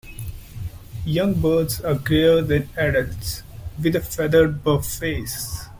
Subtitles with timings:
[1.05, 3.43] Young birds are greyer than adults,
[3.79, 5.65] with a feathered buff face.